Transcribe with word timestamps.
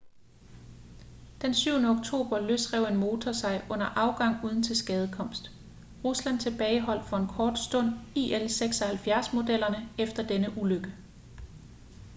den 1.41 1.53
7. 1.53 1.71
oktober 1.85 2.39
løsrev 2.39 2.83
en 2.83 2.97
motor 2.99 3.31
sig 3.31 3.63
under 3.69 3.85
afgang 3.85 4.45
uden 4.45 4.63
tilskadekomst. 4.63 5.51
rusland 6.03 6.39
tilbageholdt 6.39 7.05
for 7.09 7.17
en 7.17 7.27
kort 7.27 7.59
stund 7.59 7.89
il-76-modeller 8.15 9.79
efter 9.99 10.23
denne 10.27 10.57
ulykke 10.57 10.93